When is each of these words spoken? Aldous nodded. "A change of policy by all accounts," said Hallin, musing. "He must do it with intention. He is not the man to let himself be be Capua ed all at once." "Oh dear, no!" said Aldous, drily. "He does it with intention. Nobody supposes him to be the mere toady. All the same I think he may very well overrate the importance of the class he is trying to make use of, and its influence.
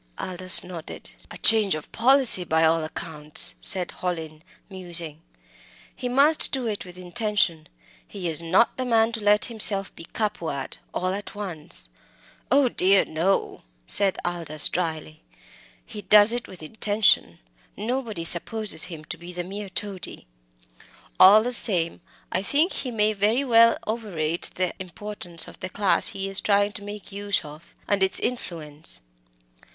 Aldous 0.17 0.63
nodded. 0.63 1.11
"A 1.29 1.37
change 1.37 1.75
of 1.75 1.91
policy 1.91 2.43
by 2.43 2.63
all 2.65 2.83
accounts," 2.83 3.53
said 3.61 3.91
Hallin, 3.99 4.41
musing. 4.67 5.21
"He 5.95 6.09
must 6.09 6.51
do 6.51 6.65
it 6.65 6.85
with 6.85 6.97
intention. 6.97 7.67
He 8.07 8.27
is 8.27 8.41
not 8.41 8.77
the 8.77 8.85
man 8.85 9.11
to 9.11 9.19
let 9.23 9.45
himself 9.45 9.95
be 9.95 10.05
be 10.05 10.09
Capua 10.11 10.61
ed 10.63 10.77
all 10.91 11.13
at 11.13 11.35
once." 11.35 11.87
"Oh 12.49 12.67
dear, 12.67 13.05
no!" 13.05 13.61
said 13.85 14.17
Aldous, 14.25 14.69
drily. 14.69 15.21
"He 15.85 16.01
does 16.01 16.31
it 16.31 16.47
with 16.47 16.63
intention. 16.63 17.37
Nobody 17.77 18.23
supposes 18.23 18.85
him 18.85 19.05
to 19.05 19.17
be 19.19 19.31
the 19.31 19.43
mere 19.43 19.69
toady. 19.69 20.25
All 21.19 21.43
the 21.43 21.51
same 21.53 22.01
I 22.31 22.41
think 22.41 22.71
he 22.71 22.89
may 22.89 23.13
very 23.13 23.43
well 23.43 23.77
overrate 23.85 24.49
the 24.55 24.73
importance 24.79 25.47
of 25.47 25.59
the 25.59 25.69
class 25.69 26.07
he 26.07 26.27
is 26.27 26.41
trying 26.41 26.71
to 26.71 26.83
make 26.83 27.11
use 27.11 27.45
of, 27.45 27.75
and 27.87 28.01
its 28.01 28.19
influence. 28.19 28.99